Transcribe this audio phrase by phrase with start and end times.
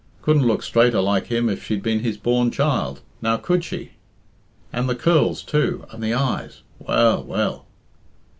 [0.23, 3.91] Couldn't look straighter like him if she'd been his born child; now, could she?
[4.73, 6.63] And the curls, too, and the eyes!
[6.79, 7.67] Well, well!"